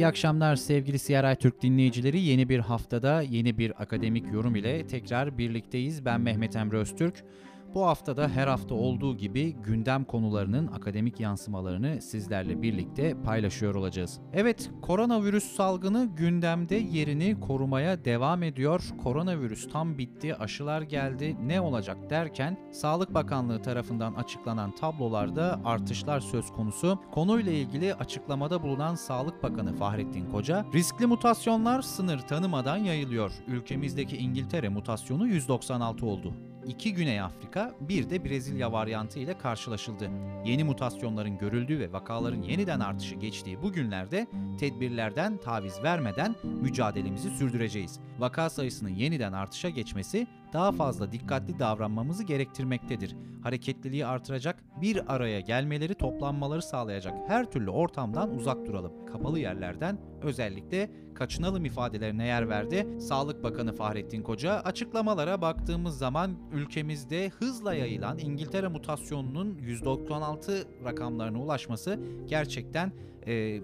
İyi 0.00 0.06
akşamlar 0.06 0.56
sevgili 0.56 0.98
CRI 0.98 1.36
Türk 1.36 1.62
dinleyicileri. 1.62 2.20
Yeni 2.20 2.48
bir 2.48 2.58
haftada 2.58 3.22
yeni 3.22 3.58
bir 3.58 3.82
akademik 3.82 4.32
yorum 4.32 4.56
ile 4.56 4.86
tekrar 4.86 5.38
birlikteyiz. 5.38 6.04
Ben 6.04 6.20
Mehmet 6.20 6.56
Emre 6.56 6.76
Öztürk. 6.76 7.24
Bu 7.74 7.86
haftada 7.86 8.28
her 8.28 8.46
hafta 8.46 8.74
olduğu 8.74 9.16
gibi 9.16 9.52
gündem 9.52 10.04
konularının 10.04 10.66
akademik 10.66 11.20
yansımalarını 11.20 12.02
sizlerle 12.02 12.62
birlikte 12.62 13.22
paylaşıyor 13.22 13.74
olacağız. 13.74 14.20
Evet, 14.32 14.70
koronavirüs 14.82 15.44
salgını 15.44 16.10
gündemde 16.16 16.74
yerini 16.74 17.40
korumaya 17.40 18.04
devam 18.04 18.42
ediyor. 18.42 18.84
Koronavirüs 19.02 19.68
tam 19.68 19.98
bitti, 19.98 20.34
aşılar 20.36 20.82
geldi, 20.82 21.36
ne 21.46 21.60
olacak 21.60 22.10
derken 22.10 22.58
Sağlık 22.72 23.14
Bakanlığı 23.14 23.62
tarafından 23.62 24.14
açıklanan 24.14 24.74
tablolarda 24.74 25.60
artışlar 25.64 26.20
söz 26.20 26.52
konusu. 26.52 26.98
Konuyla 27.12 27.52
ilgili 27.52 27.94
açıklamada 27.94 28.62
bulunan 28.62 28.94
Sağlık 28.94 29.42
Bakanı 29.42 29.74
Fahrettin 29.74 30.30
Koca, 30.30 30.64
riskli 30.74 31.06
mutasyonlar 31.06 31.82
sınır 31.82 32.18
tanımadan 32.18 32.76
yayılıyor. 32.76 33.32
Ülkemizdeki 33.46 34.16
İngiltere 34.16 34.68
mutasyonu 34.68 35.26
196 35.26 36.06
oldu. 36.06 36.49
2 36.70 36.94
Güney 36.94 37.20
Afrika, 37.20 37.74
bir 37.80 38.10
de 38.10 38.24
Brezilya 38.24 38.72
varyantı 38.72 39.18
ile 39.18 39.38
karşılaşıldı. 39.38 40.10
Yeni 40.44 40.64
mutasyonların 40.64 41.38
görüldüğü 41.38 41.78
ve 41.78 41.92
vakaların 41.92 42.42
yeniden 42.42 42.80
artışı 42.80 43.14
geçtiği 43.14 43.62
bu 43.62 43.72
günlerde 43.72 44.26
tedbirlerden 44.58 45.36
taviz 45.36 45.82
vermeden 45.82 46.36
mücadelemizi 46.44 47.30
sürdüreceğiz. 47.30 48.00
Vaka 48.18 48.50
sayısının 48.50 48.88
yeniden 48.88 49.32
artışa 49.32 49.68
geçmesi 49.68 50.26
daha 50.52 50.72
fazla 50.72 51.12
dikkatli 51.12 51.58
davranmamızı 51.58 52.24
gerektirmektedir. 52.24 53.16
Hareketliliği 53.42 54.06
artıracak, 54.06 54.64
bir 54.80 55.14
araya 55.14 55.40
gelmeleri, 55.40 55.94
toplanmaları 55.94 56.62
sağlayacak 56.62 57.14
her 57.28 57.50
türlü 57.50 57.70
ortamdan 57.70 58.34
uzak 58.34 58.66
duralım. 58.66 59.06
Kapalı 59.06 59.38
yerlerden 59.38 59.98
özellikle 60.22 60.90
kaçınalım 61.14 61.64
ifadelerine 61.64 62.26
yer 62.26 62.48
verdi. 62.48 63.00
Sağlık 63.00 63.42
Bakanı 63.42 63.74
Fahrettin 63.74 64.22
Koca 64.22 64.52
açıklamalara 64.52 65.40
baktığımız 65.40 65.98
zaman 65.98 66.36
ülkemizde 66.52 67.28
hızla 67.28 67.74
yayılan 67.74 68.18
İngiltere 68.18 68.68
mutasyonunun 68.68 69.58
196 69.58 70.64
rakamlarına 70.84 71.42
ulaşması 71.42 72.00
gerçekten 72.26 72.92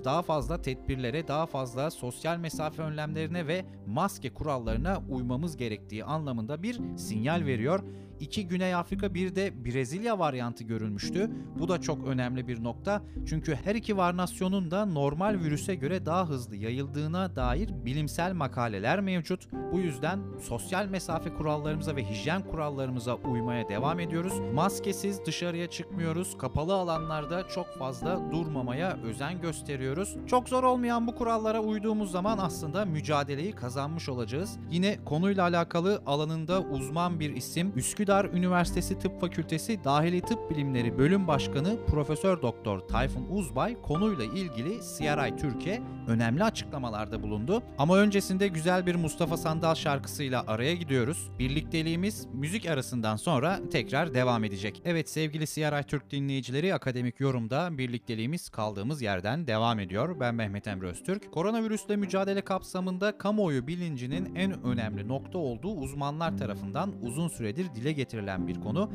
daha 0.04 0.22
fazla 0.22 0.62
tedbirlere, 0.62 1.28
daha 1.28 1.46
fazla 1.46 1.90
sosyal 1.90 2.38
mesafe 2.38 2.82
önlemlerine 2.82 3.46
ve 3.46 3.64
maske 3.86 4.34
kurallarına 4.34 5.02
uymamız 5.10 5.56
gerektiği 5.56 6.04
anlamında 6.04 6.62
bir 6.62 6.80
sinyal 6.96 7.44
veriyor. 7.46 7.80
İki 8.20 8.48
Güney 8.48 8.74
Afrika 8.74 9.14
bir 9.14 9.34
de 9.34 9.64
Brezilya 9.64 10.18
varyantı 10.18 10.64
görülmüştü. 10.64 11.30
Bu 11.58 11.68
da 11.68 11.80
çok 11.80 12.06
önemli 12.06 12.48
bir 12.48 12.64
nokta. 12.64 13.02
Çünkü 13.26 13.54
her 13.64 13.74
iki 13.74 13.96
varnasyonun 13.96 14.70
da 14.70 14.84
normal 14.84 15.38
virüse 15.44 15.74
göre 15.74 16.06
daha 16.06 16.28
hızlı 16.28 16.56
yayıldığına 16.56 17.36
dair 17.36 17.70
bilimsel 17.84 18.32
makaleler 18.32 19.00
mevcut. 19.00 19.48
Bu 19.72 19.78
yüzden 19.78 20.20
sosyal 20.40 20.86
mesafe 20.86 21.34
kurallarımıza 21.34 21.96
ve 21.96 22.04
hijyen 22.04 22.42
kurallarımıza 22.42 23.14
uymaya 23.14 23.68
devam 23.68 24.00
ediyoruz. 24.00 24.32
Maskesiz 24.54 25.26
dışarıya 25.26 25.70
çıkmıyoruz. 25.70 26.38
Kapalı 26.38 26.74
alanlarda 26.74 27.48
çok 27.48 27.78
fazla 27.78 28.32
durmamaya 28.32 28.96
özen 29.04 29.40
gösteriyoruz. 29.40 30.16
Çok 30.26 30.48
zor 30.48 30.64
olmayan 30.64 31.06
bu 31.06 31.14
kurallara 31.14 31.60
uyduğumuz 31.60 32.10
zaman 32.10 32.38
aslında 32.38 32.84
mücadeleyi 32.84 33.52
kazanmış 33.52 34.08
olacağız. 34.08 34.58
Yine 34.70 35.04
konuyla 35.04 35.42
alakalı 35.42 36.02
alanında 36.06 36.60
uzman 36.60 37.20
bir 37.20 37.36
isim 37.36 37.72
Üsküdar 37.76 38.05
Üsküdar 38.06 38.24
Üniversitesi 38.24 38.98
Tıp 38.98 39.20
Fakültesi 39.20 39.84
Dahili 39.84 40.20
Tıp 40.20 40.50
Bilimleri 40.50 40.98
Bölüm 40.98 41.26
Başkanı 41.26 41.86
Profesör 41.86 42.42
Doktor 42.42 42.80
Tayfun 42.80 43.26
Uzbay 43.30 43.82
konuyla 43.82 44.24
ilgili 44.24 44.80
CRI 44.80 45.36
Türkiye 45.36 45.82
önemli 46.08 46.44
açıklamalarda 46.44 47.22
bulundu. 47.22 47.62
Ama 47.78 47.98
öncesinde 47.98 48.48
güzel 48.48 48.86
bir 48.86 48.94
Mustafa 48.94 49.36
Sandal 49.36 49.74
şarkısıyla 49.74 50.44
araya 50.46 50.74
gidiyoruz. 50.74 51.30
Birlikteliğimiz 51.38 52.26
müzik 52.32 52.66
arasından 52.66 53.16
sonra 53.16 53.60
tekrar 53.70 54.14
devam 54.14 54.44
edecek. 54.44 54.82
Evet 54.84 55.10
sevgili 55.10 55.46
CRI 55.46 55.82
Türk 55.86 56.10
dinleyicileri 56.10 56.74
akademik 56.74 57.20
yorumda 57.20 57.78
birlikteliğimiz 57.78 58.48
kaldığımız 58.48 59.02
yerden 59.02 59.46
devam 59.46 59.80
ediyor. 59.80 60.20
Ben 60.20 60.34
Mehmet 60.34 60.66
Emre 60.66 60.86
Öztürk. 60.86 61.32
Koronavirüsle 61.32 61.96
mücadele 61.96 62.40
kapsamında 62.40 63.18
kamuoyu 63.18 63.66
bilincinin 63.66 64.34
en 64.34 64.64
önemli 64.64 65.08
nokta 65.08 65.38
olduğu 65.38 65.74
uzmanlar 65.74 66.38
tarafından 66.38 66.92
uzun 67.02 67.28
süredir 67.28 67.74
dile 67.74 67.95
getirilen 67.96 68.48
bir 68.48 68.60
konu. 68.60 68.90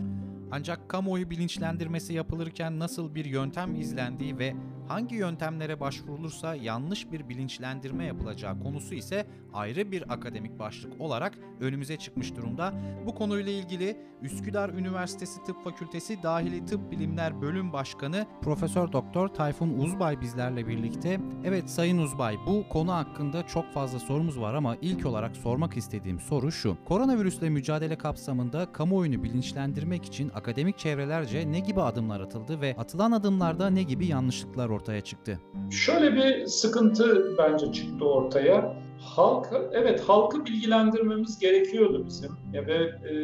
Ancak 0.51 0.89
kamuoyu 0.89 1.29
bilinçlendirmesi 1.29 2.13
yapılırken 2.13 2.79
nasıl 2.79 3.15
bir 3.15 3.25
yöntem 3.25 3.75
izlendiği 3.75 4.39
ve 4.39 4.53
hangi 4.91 5.15
yöntemlere 5.15 5.79
başvurulursa 5.79 6.55
yanlış 6.55 7.11
bir 7.11 7.29
bilinçlendirme 7.29 8.05
yapılacağı 8.05 8.59
konusu 8.59 8.95
ise 8.95 9.27
ayrı 9.53 9.91
bir 9.91 10.13
akademik 10.13 10.59
başlık 10.59 11.01
olarak 11.01 11.37
önümüze 11.59 11.97
çıkmış 11.97 12.35
durumda. 12.35 12.73
Bu 13.05 13.15
konuyla 13.15 13.51
ilgili 13.51 13.97
Üsküdar 14.21 14.69
Üniversitesi 14.69 15.43
Tıp 15.43 15.63
Fakültesi 15.63 16.23
Dahili 16.23 16.65
Tıp 16.65 16.91
Bilimler 16.91 17.41
Bölüm 17.41 17.73
Başkanı 17.73 18.25
Profesör 18.41 18.91
Doktor 18.91 19.27
Tayfun 19.27 19.69
Uzbay 19.69 20.21
bizlerle 20.21 20.67
birlikte. 20.67 21.19
Evet 21.43 21.69
Sayın 21.69 21.97
Uzbay 21.97 22.37
bu 22.47 22.69
konu 22.69 22.93
hakkında 22.93 23.47
çok 23.47 23.73
fazla 23.73 23.99
sorumuz 23.99 24.39
var 24.39 24.53
ama 24.53 24.75
ilk 24.81 25.05
olarak 25.05 25.35
sormak 25.35 25.77
istediğim 25.77 26.19
soru 26.19 26.51
şu. 26.51 26.77
Koronavirüsle 26.85 27.49
mücadele 27.49 27.97
kapsamında 27.97 28.71
kamuoyunu 28.71 29.23
bilinçlendirmek 29.23 30.05
için 30.05 30.31
akademik 30.35 30.77
çevrelerce 30.77 31.51
ne 31.51 31.59
gibi 31.59 31.81
adımlar 31.81 32.19
atıldı 32.19 32.61
ve 32.61 32.75
atılan 32.77 33.11
adımlarda 33.11 33.69
ne 33.69 33.83
gibi 33.83 34.05
yanlışlıklar 34.05 34.69
ortaya 34.69 34.80
çıktı? 35.01 35.39
Şöyle 35.71 36.15
bir 36.15 36.45
sıkıntı 36.45 37.37
bence 37.37 37.71
çıktı 37.71 38.05
ortaya. 38.05 38.77
Halkı, 38.99 39.69
evet 39.73 40.01
halkı 40.01 40.45
bilgilendirmemiz 40.45 41.39
gerekiyordu 41.39 42.05
bizim. 42.05 42.31
Ve 42.53 42.73
e, 42.73 43.15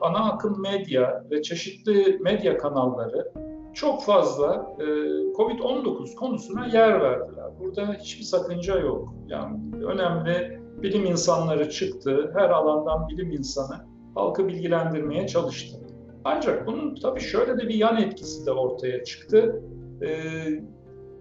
ana 0.00 0.32
akım 0.32 0.62
medya 0.62 1.24
ve 1.30 1.42
çeşitli 1.42 2.18
medya 2.18 2.58
kanalları 2.58 3.32
çok 3.74 4.04
fazla 4.04 4.76
e, 4.78 4.84
Covid-19 5.32 6.14
konusuna 6.14 6.66
yer 6.66 7.00
verdiler. 7.00 7.46
Burada 7.60 7.92
hiçbir 7.92 8.24
sakınca 8.24 8.78
yok. 8.78 9.14
Yani 9.28 9.58
önemli 9.84 10.60
bilim 10.82 11.04
insanları 11.04 11.70
çıktı, 11.70 12.32
her 12.36 12.50
alandan 12.50 13.08
bilim 13.08 13.30
insanı 13.30 13.76
halkı 14.14 14.48
bilgilendirmeye 14.48 15.26
çalıştı. 15.26 15.78
Ancak 16.24 16.66
bunun 16.66 16.94
tabii 16.94 17.20
şöyle 17.20 17.58
de 17.58 17.68
bir 17.68 17.74
yan 17.74 18.02
etkisi 18.02 18.46
de 18.46 18.50
ortaya 18.50 19.04
çıktı. 19.04 19.62
E, 20.02 20.08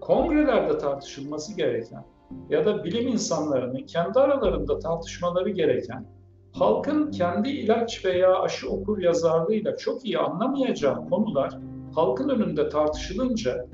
kongrelerde 0.04 0.78
tartışılması 0.78 1.58
gereken 1.58 2.06
ya 2.50 2.66
da 2.66 2.84
bilim 2.84 3.08
insanlarının 3.08 3.86
kendi 3.86 4.20
aralarında 4.20 4.80
tartışmaları 4.80 5.50
gereken, 5.50 6.06
halkın 6.52 7.12
kendi 7.12 7.50
ilaç 7.50 8.06
veya 8.06 8.40
aşı 8.40 8.70
okur 8.70 9.02
yazarlığıyla 9.02 9.78
çok 9.78 10.06
iyi 10.06 10.20
anlamayacağı 10.20 11.10
konular 11.10 11.60
halkın 11.96 12.30
önünde 12.30 12.70
tartışılınca 12.70 13.66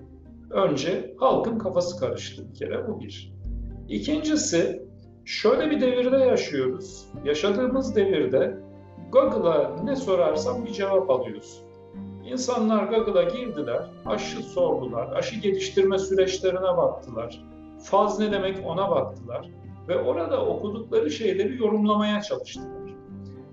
önce 0.49 1.15
halkın 1.19 1.57
kafası 1.57 1.99
karıştı 1.99 2.49
bir 2.49 2.55
kere 2.55 2.87
bu 2.87 2.99
bir. 2.99 3.33
İkincisi 3.89 4.81
şöyle 5.25 5.71
bir 5.71 5.81
devirde 5.81 6.17
yaşıyoruz. 6.17 7.07
Yaşadığımız 7.25 7.95
devirde 7.95 8.57
Google'a 9.11 9.83
ne 9.83 9.95
sorarsam 9.95 10.65
bir 10.65 10.71
cevap 10.71 11.09
alıyorsun. 11.09 11.68
İnsanlar 12.25 12.83
Google'a 12.83 13.23
girdiler, 13.23 13.81
aşı 14.05 14.43
sordular, 14.43 15.11
aşı 15.11 15.39
geliştirme 15.39 15.99
süreçlerine 15.99 16.77
baktılar. 16.77 17.43
Faz 17.83 18.19
ne 18.19 18.31
demek 18.31 18.57
ona 18.65 18.91
baktılar 18.91 19.49
ve 19.87 19.97
orada 20.01 20.45
okudukları 20.45 21.11
şeyleri 21.11 21.57
yorumlamaya 21.57 22.21
çalıştılar. 22.21 22.79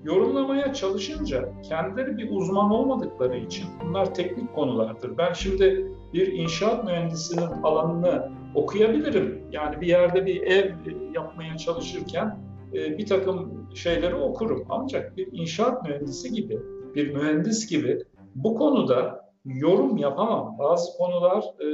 Yorumlamaya 0.04 0.74
çalışınca 0.74 1.48
kendileri 1.68 2.18
bir 2.18 2.30
uzman 2.30 2.70
olmadıkları 2.70 3.36
için 3.36 3.66
bunlar 3.84 4.14
teknik 4.14 4.54
konulardır. 4.54 5.18
Ben 5.18 5.32
şimdi 5.32 5.92
bir 6.12 6.32
inşaat 6.32 6.84
mühendisinin 6.84 7.62
alanını 7.62 8.30
okuyabilirim. 8.54 9.42
Yani 9.52 9.80
bir 9.80 9.86
yerde 9.86 10.26
bir 10.26 10.42
ev 10.42 10.70
yapmaya 11.14 11.56
çalışırken 11.56 12.38
e, 12.74 12.98
bir 12.98 13.06
takım 13.06 13.68
şeyleri 13.74 14.14
okurum. 14.14 14.64
Ancak 14.68 15.16
bir 15.16 15.28
inşaat 15.32 15.88
mühendisi 15.88 16.32
gibi, 16.32 16.58
bir 16.94 17.14
mühendis 17.14 17.70
gibi 17.70 17.98
bu 18.44 18.54
konuda 18.54 19.26
yorum 19.44 19.96
yapamam. 19.96 20.58
Bazı 20.58 20.98
konular 20.98 21.44
e, 21.60 21.66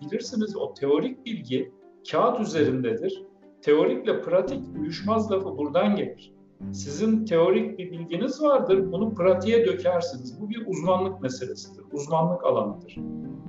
bilirsiniz 0.00 0.56
o 0.56 0.74
teorik 0.74 1.26
bilgi 1.26 1.72
kağıt 2.10 2.40
üzerindedir. 2.40 3.22
Teorikle 3.62 4.22
pratik 4.22 4.62
uyuşmaz 4.80 5.32
lafı 5.32 5.58
buradan 5.58 5.96
gelir. 5.96 6.32
Sizin 6.72 7.24
teorik 7.24 7.78
bir 7.78 7.90
bilginiz 7.90 8.42
vardır, 8.42 8.92
bunu 8.92 9.14
pratiğe 9.14 9.66
dökersiniz. 9.66 10.40
Bu 10.40 10.50
bir 10.50 10.66
uzmanlık 10.66 11.20
meselesidir, 11.20 11.84
uzmanlık 11.92 12.44
alanıdır. 12.44 12.96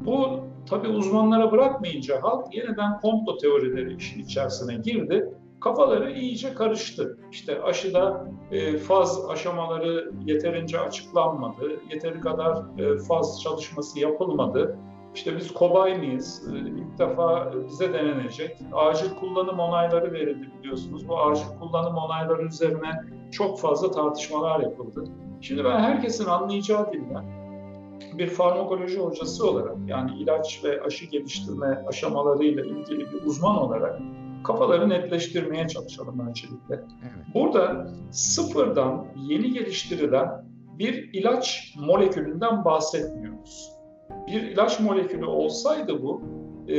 Bu 0.06 0.39
tabi 0.69 0.88
uzmanlara 0.88 1.51
bırakmayınca 1.51 2.24
halk 2.24 2.56
yeniden 2.56 3.00
komplo 3.00 3.38
teorileri 3.38 3.95
işin 3.95 4.24
içerisine 4.24 4.75
girdi 4.75 5.33
kafaları 5.61 6.11
iyice 6.11 6.53
karıştı. 6.53 7.17
İşte 7.31 7.61
aşıda 7.61 8.27
e, 8.51 8.77
faz 8.77 9.29
aşamaları 9.29 10.11
yeterince 10.25 10.79
açıklanmadı, 10.79 11.81
yeteri 11.91 12.19
kadar 12.19 12.79
e, 12.79 12.97
faz 12.97 13.41
çalışması 13.41 13.99
yapılmadı. 13.99 14.77
İşte 15.15 15.37
biz 15.37 15.53
kobay 15.53 15.97
mıyız? 15.97 16.49
Ee, 16.53 16.57
ilk 16.57 16.99
defa 16.99 17.53
bize 17.67 17.93
denenecek. 17.93 18.57
Acil 18.73 19.15
kullanım 19.19 19.59
onayları 19.59 20.13
verildi 20.13 20.51
biliyorsunuz. 20.59 21.07
Bu 21.07 21.19
acil 21.19 21.45
kullanım 21.59 21.95
onayları 21.95 22.45
üzerine 22.45 22.91
çok 23.31 23.59
fazla 23.59 23.91
tartışmalar 23.91 24.59
yapıldı. 24.59 25.03
Şimdi 25.41 25.63
ben 25.63 25.79
herkesin 25.79 26.25
anlayacağı 26.25 26.93
dilden 26.93 27.41
bir 28.17 28.27
farmakoloji 28.27 28.99
hocası 28.99 29.49
olarak 29.49 29.75
yani 29.87 30.11
ilaç 30.17 30.61
ve 30.63 30.81
aşı 30.81 31.05
geliştirme 31.05 31.83
aşamalarıyla 31.87 32.65
ilgili 32.65 32.99
bir 32.99 33.25
uzman 33.25 33.57
olarak 33.57 34.01
kafaları 34.43 34.89
netleştirmeye 34.89 35.67
çalışalım 35.67 36.27
öncelikle. 36.27 36.75
Evet. 36.75 37.25
Burada 37.33 37.88
sıfırdan 38.11 39.05
yeni 39.15 39.53
geliştirilen 39.53 40.45
bir 40.79 41.13
ilaç 41.13 41.75
molekülünden 41.79 42.65
bahsetmiyoruz. 42.65 43.71
Bir 44.27 44.41
ilaç 44.41 44.79
molekülü 44.79 45.25
olsaydı 45.25 46.03
bu 46.03 46.21
e, 46.67 46.77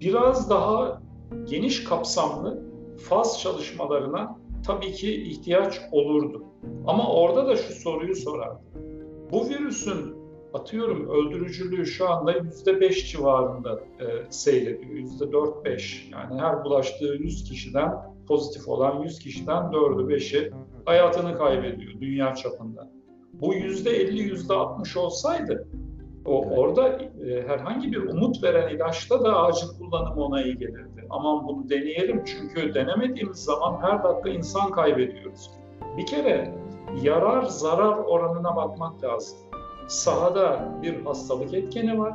biraz 0.00 0.50
daha 0.50 1.02
geniş 1.44 1.84
kapsamlı 1.84 2.62
faz 3.08 3.40
çalışmalarına 3.40 4.38
tabii 4.66 4.92
ki 4.92 5.22
ihtiyaç 5.22 5.80
olurdu. 5.92 6.44
Ama 6.86 7.12
orada 7.12 7.46
da 7.46 7.56
şu 7.56 7.72
soruyu 7.72 8.16
sorardı. 8.16 8.60
Bu 9.32 9.48
virüsün 9.48 10.21
atıyorum 10.54 11.08
öldürücülüğü 11.08 11.86
şu 11.86 12.10
anda 12.10 12.32
yüzde 12.32 12.80
beş 12.80 13.12
civarında 13.12 13.80
e, 14.00 14.06
seyrediyor. 14.30 14.94
Yüzde 14.94 15.32
dört 15.32 15.64
beş. 15.64 16.10
Yani 16.12 16.40
her 16.40 16.64
bulaştığı 16.64 17.16
100 17.18 17.44
kişiden 17.44 17.92
pozitif 18.28 18.68
olan 18.68 19.02
100 19.02 19.18
kişiden 19.18 19.62
4'ü 19.62 20.14
5'i 20.14 20.52
hayatını 20.84 21.38
kaybediyor 21.38 22.00
dünya 22.00 22.34
çapında. 22.34 22.90
Bu 23.32 23.54
yüzde 23.54 23.90
elli, 23.90 24.22
yüzde 24.22 24.54
altmış 24.54 24.96
olsaydı 24.96 25.68
o 26.24 26.44
orada 26.44 26.88
e, 26.88 27.48
herhangi 27.48 27.92
bir 27.92 28.08
umut 28.08 28.42
veren 28.42 28.76
ilaçta 28.76 29.24
da 29.24 29.42
acil 29.42 29.66
kullanım 29.78 30.18
onayı 30.18 30.58
gelirdi. 30.58 31.06
Aman 31.10 31.46
bunu 31.48 31.68
deneyelim 31.68 32.24
çünkü 32.24 32.74
denemediğimiz 32.74 33.38
zaman 33.38 33.82
her 33.82 34.04
dakika 34.04 34.30
insan 34.30 34.70
kaybediyoruz. 34.70 35.50
Bir 35.96 36.06
kere 36.06 36.54
yarar 37.02 37.42
zarar 37.42 37.98
oranına 37.98 38.56
bakmak 38.56 39.04
lazım. 39.04 39.38
Sahada 39.92 40.78
bir 40.82 41.04
hastalık 41.04 41.54
etkeni 41.54 41.98
var. 41.98 42.14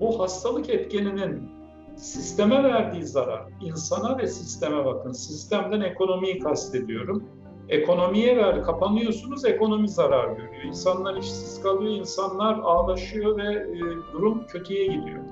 Bu 0.00 0.20
hastalık 0.20 0.70
etkeninin 0.70 1.50
sisteme 1.96 2.64
verdiği 2.64 3.04
zarar, 3.04 3.42
insana 3.60 4.18
ve 4.18 4.26
sisteme 4.26 4.84
bakın. 4.84 5.12
Sistemden 5.12 5.80
ekonomiyi 5.80 6.38
kastediyorum 6.38 7.28
Ekonomiye 7.68 8.36
ver, 8.36 8.62
kapanıyorsunuz, 8.62 9.44
ekonomi 9.44 9.88
zarar 9.88 10.28
görüyor. 10.28 10.62
İnsanlar 10.64 11.16
işsiz 11.16 11.62
kalıyor, 11.62 11.92
insanlar 11.92 12.58
ağlaşıyor 12.58 13.38
ve 13.38 13.52
e, 13.52 13.80
durum 14.12 14.46
kötüye 14.46 14.86
gidiyor. 14.86 15.22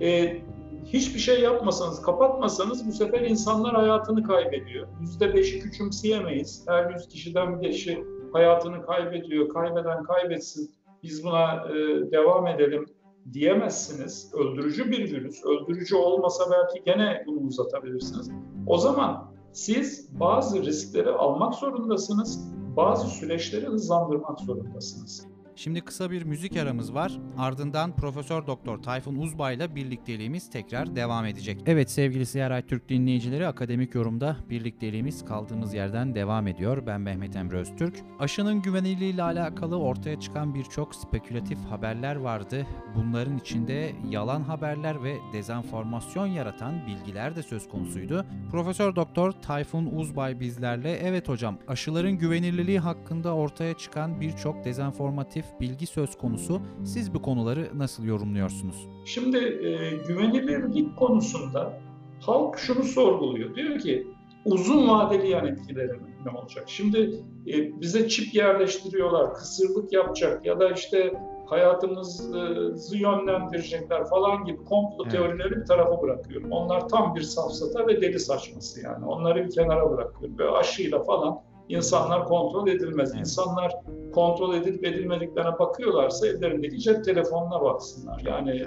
E, 0.00 0.38
hiçbir 0.84 1.20
şey 1.20 1.40
yapmasanız, 1.40 2.02
kapatmasanız 2.02 2.86
bu 2.86 2.92
sefer 2.92 3.20
insanlar 3.20 3.74
hayatını 3.74 4.22
kaybediyor. 4.22 4.88
Yüzde 5.00 5.34
beşi 5.34 5.60
küçümseyemeyiz. 5.60 6.64
Her 6.68 6.90
yüz 6.90 7.08
kişiden 7.08 7.62
beşi 7.62 8.04
hayatını 8.32 8.86
kaybediyor. 8.86 9.48
Kaybeden 9.48 10.02
kaybetsin. 10.02 10.70
Biz 11.04 11.24
buna 11.24 11.54
e, 11.54 11.72
devam 12.12 12.46
edelim 12.46 12.86
diyemezsiniz. 13.32 14.32
Öldürücü 14.34 14.90
bir 14.90 15.12
virüs. 15.12 15.44
Öldürücü 15.44 15.96
olmasa 15.96 16.44
belki 16.50 16.84
gene 16.84 17.24
bunu 17.26 17.40
uzatabilirsiniz. 17.40 18.30
O 18.66 18.78
zaman 18.78 19.34
siz 19.52 20.20
bazı 20.20 20.64
riskleri 20.64 21.10
almak 21.10 21.54
zorundasınız, 21.54 22.54
bazı 22.76 23.06
süreçleri 23.06 23.66
hızlandırmak 23.66 24.40
zorundasınız. 24.40 25.33
Şimdi 25.56 25.80
kısa 25.80 26.10
bir 26.10 26.22
müzik 26.22 26.56
aramız 26.56 26.94
var. 26.94 27.18
Ardından 27.38 27.96
Profesör 27.96 28.46
Doktor 28.46 28.82
Tayfun 28.82 29.14
Uzbay 29.16 29.54
ile 29.54 29.74
birlikteliğimiz 29.74 30.50
tekrar 30.50 30.96
devam 30.96 31.26
edecek. 31.26 31.60
Evet 31.66 31.90
sevgili 31.90 32.26
CRI 32.26 32.66
Türk 32.66 32.88
dinleyicileri 32.88 33.46
akademik 33.46 33.94
yorumda 33.94 34.36
birlikteliğimiz 34.50 35.24
kaldığımız 35.24 35.74
yerden 35.74 36.14
devam 36.14 36.46
ediyor. 36.46 36.86
Ben 36.86 37.00
Mehmet 37.00 37.36
Emre 37.36 37.56
Öztürk. 37.56 37.96
Aşının 38.18 38.62
güvenilirliği 38.62 39.14
ile 39.14 39.22
alakalı 39.22 39.78
ortaya 39.78 40.20
çıkan 40.20 40.54
birçok 40.54 40.94
spekülatif 40.94 41.58
haberler 41.58 42.16
vardı. 42.16 42.66
Bunların 42.96 43.38
içinde 43.38 43.92
yalan 44.10 44.42
haberler 44.42 45.02
ve 45.04 45.16
dezenformasyon 45.32 46.26
yaratan 46.26 46.86
bilgiler 46.86 47.36
de 47.36 47.42
söz 47.42 47.68
konusuydu. 47.68 48.26
Profesör 48.50 48.96
Doktor 48.96 49.32
Tayfun 49.32 49.86
Uzbay 49.86 50.40
bizlerle 50.40 50.92
evet 50.92 51.28
hocam 51.28 51.58
aşıların 51.68 52.12
güvenilirliği 52.12 52.78
hakkında 52.78 53.34
ortaya 53.34 53.74
çıkan 53.74 54.20
birçok 54.20 54.64
dezenformatif 54.64 55.43
objektif 55.44 55.60
bilgi 55.60 55.86
söz 55.86 56.18
konusu. 56.18 56.60
Siz 56.84 57.14
bu 57.14 57.22
konuları 57.22 57.68
nasıl 57.74 58.04
yorumluyorsunuz? 58.04 58.88
Şimdi 59.04 59.36
e, 59.38 59.96
güvenilirlik 60.08 60.96
konusunda 60.96 61.80
halk 62.20 62.58
şunu 62.58 62.82
sorguluyor. 62.82 63.54
Diyor 63.54 63.78
ki 63.78 64.06
uzun 64.44 64.88
vadeli 64.88 65.28
yan 65.28 65.46
etkileri 65.46 65.92
ne 66.24 66.38
olacak? 66.38 66.64
Şimdi 66.66 66.98
e, 67.46 67.80
bize 67.80 68.08
çip 68.08 68.34
yerleştiriyorlar, 68.34 69.34
kısırlık 69.34 69.92
yapacak 69.92 70.46
ya 70.46 70.60
da 70.60 70.70
işte 70.70 71.12
hayatımızı 71.46 72.96
yönlendirecekler 72.96 74.04
falan 74.04 74.44
gibi 74.44 74.64
komplo 74.64 75.02
evet. 75.02 75.12
teorileri 75.12 75.50
bir 75.50 75.66
tarafa 75.66 76.02
bırakıyorum. 76.02 76.52
Onlar 76.52 76.88
tam 76.88 77.14
bir 77.14 77.22
safsata 77.22 77.86
ve 77.86 78.02
deli 78.02 78.20
saçması 78.20 78.80
yani. 78.80 79.06
Onları 79.06 79.46
bir 79.46 79.50
kenara 79.50 79.90
bırakıyorum. 79.90 80.38
Böyle 80.38 80.50
aşıyla 80.50 81.02
falan 81.02 81.40
insanlar 81.68 82.24
kontrol 82.24 82.68
edilmez. 82.68 83.10
Evet. 83.10 83.20
İnsanlar 83.20 83.72
kontrol 84.12 84.54
edilip 84.54 84.84
edilmediklerine 84.84 85.58
bakıyorlarsa 85.58 86.26
ellerindeki 86.26 86.78
cep 86.78 87.04
telefonuna 87.04 87.62
baksınlar. 87.62 88.22
Yani 88.26 88.66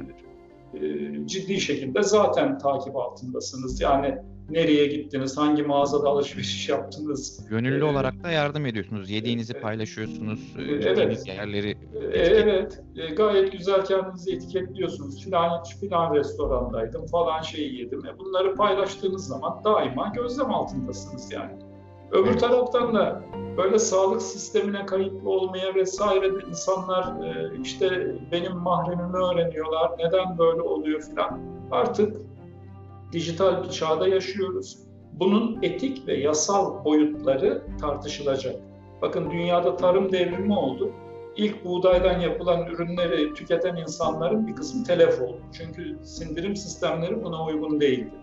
e, 0.74 0.80
ciddi 1.28 1.60
şekilde 1.60 2.04
zaten 2.04 2.58
takip 2.58 2.96
altındasınız. 2.96 3.82
Yani 3.82 4.18
nereye 4.50 4.88
gittiniz, 4.88 5.38
hangi 5.38 5.64
mağazada 5.64 6.10
alışveriş 6.10 6.70
yaptınız. 6.70 7.48
Gönüllü 7.50 7.80
ee, 7.80 7.84
olarak 7.84 8.24
da 8.24 8.32
yardım 8.32 8.66
ediyorsunuz. 8.66 9.10
Yediğinizi 9.10 9.54
e, 9.54 9.60
paylaşıyorsunuz. 9.60 10.40
E, 10.58 10.62
evet. 10.64 11.28
Yerleri 11.28 11.70
e, 12.14 12.20
evet. 12.20 12.84
E, 12.96 13.14
gayet 13.14 13.52
güzel 13.52 13.86
kendinizi 13.86 14.36
etiketliyorsunuz. 14.36 15.24
Filan, 15.24 15.64
filan 15.64 16.16
restorandaydım, 16.16 17.06
falan 17.06 17.42
şeyi 17.42 17.80
yedim. 17.80 18.06
E, 18.06 18.20
bunları 18.20 18.56
paylaştığınız 18.56 19.28
zaman 19.28 19.64
daima 19.64 20.08
gözlem 20.16 20.52
altındasınız 20.54 21.32
yani. 21.32 21.67
Öbür 22.12 22.38
taraftan 22.38 22.96
da 22.96 23.24
böyle 23.58 23.80
sağlık 23.80 24.22
sistemine 24.22 24.86
kayıtlı 24.86 25.30
olmaya 25.30 25.76
vesaire 25.76 26.34
de 26.34 26.40
insanlar 26.50 27.26
e, 27.26 27.52
işte 27.62 28.16
benim 28.32 28.58
mahremimi 28.58 29.18
öğreniyorlar, 29.18 29.92
neden 30.00 30.38
böyle 30.38 30.62
oluyor 30.62 31.02
filan. 31.02 31.40
Artık 31.72 32.18
dijital 33.12 33.64
bir 33.64 33.70
çağda 33.70 34.08
yaşıyoruz. 34.08 34.78
Bunun 35.14 35.60
etik 35.62 36.08
ve 36.08 36.18
yasal 36.18 36.86
boyutları 36.86 37.64
tartışılacak. 37.82 38.56
Bakın 39.02 39.32
dünyada 39.32 39.76
tarım 39.76 40.12
devrimi 40.12 40.58
oldu. 40.58 40.92
İlk 41.36 41.66
buğdaydan 41.66 42.20
yapılan 42.20 42.66
ürünleri 42.68 43.34
tüketen 43.34 43.76
insanların 43.76 44.48
bir 44.48 44.56
kısmı 44.56 44.84
telef 44.84 45.22
oldu. 45.22 45.40
Çünkü 45.54 45.98
sindirim 46.04 46.56
sistemleri 46.56 47.24
buna 47.24 47.46
uygun 47.46 47.82
değildi 47.82 48.14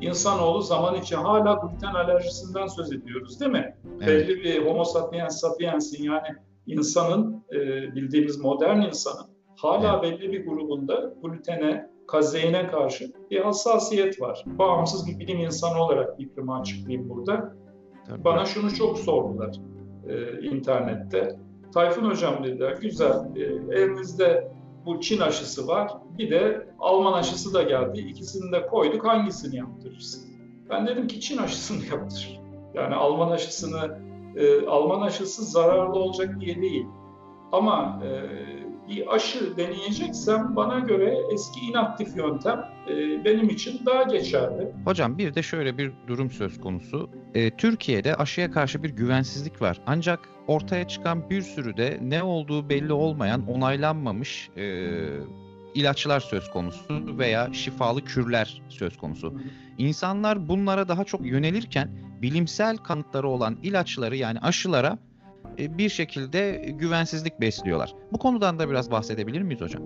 insanoğlu 0.00 0.62
zaman 0.62 0.94
için 0.94 1.16
hala 1.16 1.54
gluten 1.54 1.94
alerjisinden 1.94 2.66
söz 2.66 2.92
ediyoruz 2.92 3.40
değil 3.40 3.52
mi? 3.52 3.76
Evet. 4.00 4.28
Belli 4.28 4.42
bir 4.42 4.66
homo 4.66 4.84
sapiens 4.84 5.40
sapiens'in 5.40 6.04
yani 6.04 6.28
insanın 6.66 7.44
e, 7.52 7.58
bildiğimiz 7.94 8.40
modern 8.40 8.80
insanın 8.80 9.26
hala 9.56 10.00
evet. 10.04 10.20
belli 10.20 10.32
bir 10.32 10.46
grubunda 10.46 11.14
glutene, 11.22 11.90
kazeine 12.06 12.66
karşı 12.66 13.12
bir 13.30 13.40
hassasiyet 13.40 14.20
var. 14.20 14.44
Bağımsız 14.46 15.06
bir 15.06 15.18
bilim 15.18 15.38
insanı 15.38 15.84
olarak 15.84 16.16
fikrimi 16.16 16.54
açıklayayım 16.54 17.08
burada. 17.08 17.54
Tabii. 18.06 18.24
Bana 18.24 18.44
şunu 18.44 18.74
çok 18.74 18.98
sordular 18.98 19.56
e, 20.08 20.40
internette. 20.40 21.36
Tayfun 21.74 22.10
hocam 22.10 22.44
dediler, 22.44 22.76
güzel, 22.80 23.36
e, 23.36 23.42
elinizde 23.80 24.52
bu 24.86 25.00
Çin 25.00 25.20
aşısı 25.20 25.68
var. 25.68 25.92
Bir 26.18 26.30
de 26.30 26.68
Alman 26.78 27.12
aşısı 27.12 27.54
da 27.54 27.62
geldi. 27.62 28.00
İkisini 28.00 28.52
de 28.52 28.66
koyduk. 28.66 29.06
Hangisini 29.06 29.56
yaptırırsın? 29.56 30.28
Ben 30.70 30.86
dedim 30.86 31.06
ki 31.06 31.20
Çin 31.20 31.38
aşısını 31.38 31.86
yaptır. 31.90 32.40
Yani 32.74 32.94
Alman 32.94 33.30
aşısını 33.30 33.98
e, 34.36 34.66
Alman 34.66 35.00
aşısı 35.00 35.44
zararlı 35.44 35.98
olacak 35.98 36.40
diye 36.40 36.62
değil. 36.62 36.86
Ama 37.52 38.02
e, 38.04 38.08
bir 38.88 39.14
aşı 39.14 39.56
deneyeceksem 39.56 40.56
bana 40.56 40.78
göre 40.78 41.18
eski 41.32 41.60
inaktif 41.60 42.16
yöntem 42.16 42.64
e, 42.88 43.24
benim 43.24 43.48
için 43.48 43.86
daha 43.86 44.02
geçerli. 44.02 44.72
Hocam 44.84 45.18
bir 45.18 45.34
de 45.34 45.42
şöyle 45.42 45.78
bir 45.78 45.92
durum 46.06 46.30
söz 46.30 46.60
konusu. 46.60 47.10
E, 47.34 47.50
Türkiye'de 47.50 48.14
aşıya 48.14 48.50
karşı 48.50 48.82
bir 48.82 48.90
güvensizlik 48.90 49.62
var. 49.62 49.80
Ancak 49.86 50.20
ortaya 50.46 50.88
çıkan 50.88 51.30
bir 51.30 51.42
sürü 51.42 51.76
de 51.76 51.98
ne 52.02 52.22
olduğu 52.22 52.68
belli 52.68 52.92
olmayan, 52.92 53.48
onaylanmamış 53.48 54.50
e, 54.56 54.86
ilaçlar 55.74 56.20
söz 56.20 56.50
konusu 56.50 57.18
veya 57.18 57.52
şifalı 57.52 58.04
kürler 58.04 58.62
söz 58.68 58.96
konusu. 58.96 59.34
İnsanlar 59.78 60.48
bunlara 60.48 60.88
daha 60.88 61.04
çok 61.04 61.26
yönelirken 61.26 61.90
bilimsel 62.22 62.76
kanıtları 62.76 63.28
olan 63.28 63.58
ilaçları 63.62 64.16
yani 64.16 64.38
aşılara 64.38 64.98
bir 65.58 65.88
şekilde 65.88 66.50
güvensizlik 66.74 67.40
besliyorlar. 67.40 67.94
Bu 68.12 68.18
konudan 68.18 68.58
da 68.58 68.70
biraz 68.70 68.90
bahsedebilir 68.90 69.42
miyiz 69.42 69.60
hocam? 69.60 69.82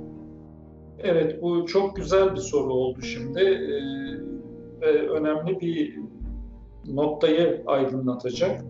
Evet, 0.98 1.42
bu 1.42 1.66
çok 1.66 1.96
güzel 1.96 2.32
bir 2.34 2.40
soru 2.40 2.72
oldu 2.72 3.02
şimdi 3.02 3.40
ee, 3.40 4.42
ve 4.80 5.08
önemli 5.08 5.60
bir 5.60 5.98
noktayı 6.86 7.62
aydınlatacak. 7.66 8.64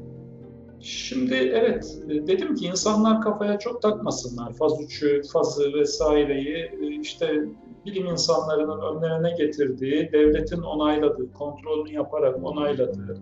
Şimdi 0.81 1.35
evet 1.35 1.99
dedim 2.09 2.55
ki 2.55 2.67
insanlar 2.67 3.21
kafaya 3.21 3.59
çok 3.59 3.83
takmasınlar 3.83 4.53
faz 4.53 4.73
3'ü, 4.73 5.33
fazı 5.33 5.73
vesaireyi 5.73 6.71
işte 7.01 7.45
bilim 7.87 8.07
insanlarının 8.07 8.81
önlerine 8.81 9.37
getirdiği, 9.37 10.13
devletin 10.13 10.63
onayladığı, 10.63 11.33
kontrolünü 11.33 11.95
yaparak 11.95 12.45
onayladığı, 12.45 13.19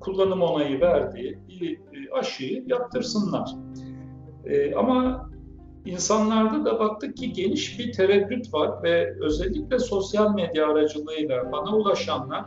kullanım 0.00 0.42
onayı 0.42 0.80
verdiği 0.80 1.38
bir 1.48 1.78
aşıyı 2.14 2.64
yaptırsınlar. 2.66 3.54
Ee, 4.44 4.74
ama 4.74 5.30
insanlarda 5.86 6.64
da 6.64 6.78
baktık 6.78 7.16
ki 7.16 7.32
geniş 7.32 7.78
bir 7.78 7.92
tereddüt 7.92 8.54
var 8.54 8.82
ve 8.82 9.14
özellikle 9.20 9.78
sosyal 9.78 10.34
medya 10.34 10.68
aracılığıyla 10.68 11.52
bana 11.52 11.76
ulaşanlar 11.76 12.44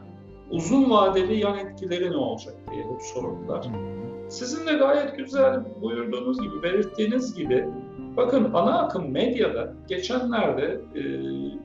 uzun 0.52 0.90
vadeli 0.90 1.40
yan 1.40 1.58
etkileri 1.58 2.12
ne 2.12 2.18
olacak 2.18 2.56
diye 2.72 2.84
hep 2.84 3.02
sordular. 3.02 3.68
Sizin 4.30 4.68
de 4.68 4.74
gayet 4.74 5.18
güzel 5.18 5.82
buyurduğunuz 5.82 6.42
gibi, 6.42 6.64
belirttiğiniz 6.64 7.36
gibi 7.36 7.68
bakın 8.18 8.54
ana 8.54 8.80
akım 8.80 9.12
medyada 9.12 9.74
geçenlerde 9.88 10.82
e, 10.96 11.02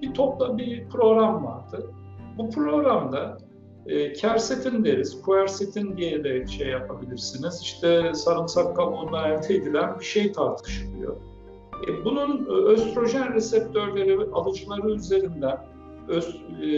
bir 0.02 0.14
topla 0.14 0.58
bir 0.58 0.88
program 0.88 1.44
vardı. 1.44 1.90
Bu 2.38 2.50
programda 2.50 3.38
e, 3.86 4.12
kersetin 4.12 4.84
deriz, 4.84 5.22
quercetin 5.22 5.96
diye 5.96 6.24
de 6.24 6.46
şey 6.46 6.68
yapabilirsiniz. 6.68 7.60
İşte 7.62 8.14
sarımsak 8.14 8.76
kabuğundan 8.76 9.30
elde 9.30 9.54
edilen 9.54 9.98
bir 9.98 10.04
şey 10.04 10.32
tartışılıyor. 10.32 11.16
E, 11.88 12.04
bunun 12.04 12.46
östrojen 12.66 13.34
reseptörleri 13.34 14.18
alıcıları 14.32 14.90
üzerinden 14.90 15.58
öz, 16.08 16.36
e, 16.62 16.70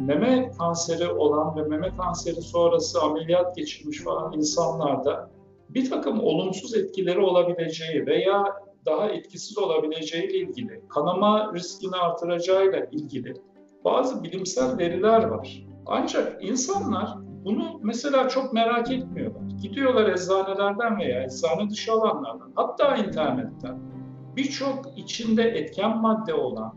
meme 0.00 0.50
kanseri 0.58 1.12
olan 1.12 1.56
ve 1.56 1.62
meme 1.62 1.96
kanseri 1.96 2.42
sonrası 2.42 3.02
ameliyat 3.02 3.56
geçirmiş 3.56 4.00
falan 4.00 4.32
insanlarda 4.32 5.30
bir 5.68 5.90
takım 5.90 6.20
olumsuz 6.20 6.74
etkileri 6.74 7.20
olabileceği 7.20 8.06
veya 8.06 8.44
daha 8.86 9.08
etkisiz 9.08 9.58
olabileceği 9.58 10.24
ile 10.24 10.38
ilgili, 10.38 10.88
kanama 10.88 11.52
riskini 11.54 11.96
artıracağıyla 11.96 12.86
ilgili 12.92 13.34
bazı 13.84 14.24
bilimsel 14.24 14.78
veriler 14.78 15.24
var. 15.24 15.71
Ancak 15.86 16.44
insanlar 16.44 17.18
bunu 17.44 17.80
mesela 17.82 18.28
çok 18.28 18.52
merak 18.52 18.90
etmiyorlar. 18.90 19.42
Gidiyorlar 19.62 20.08
eczanelerden 20.08 20.98
veya 20.98 21.22
eczane 21.22 21.70
dışı 21.70 21.92
alanlardan, 21.92 22.52
hatta 22.54 22.96
internetten 22.96 23.78
birçok 24.36 24.98
içinde 24.98 25.42
etken 25.42 25.98
madde 25.98 26.34
olan 26.34 26.74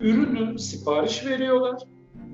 ürünü 0.00 0.58
sipariş 0.58 1.26
veriyorlar 1.26 1.82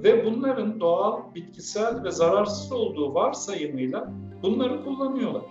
ve 0.04 0.24
bunların 0.24 0.80
doğal, 0.80 1.34
bitkisel 1.34 2.04
ve 2.04 2.10
zararsız 2.10 2.72
olduğu 2.72 3.14
varsayımıyla 3.14 4.12
bunları 4.42 4.84
kullanıyorlar. 4.84 5.44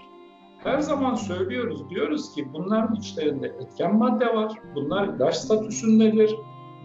Her 0.63 0.79
zaman 0.79 1.15
söylüyoruz, 1.15 1.89
diyoruz 1.89 2.36
ki 2.36 2.53
bunların 2.53 2.96
içlerinde 2.96 3.48
etken 3.48 3.96
madde 3.96 4.36
var, 4.36 4.51
bunlar 4.75 5.08
ilaç 5.08 5.36
statüsündedir, 5.36 6.36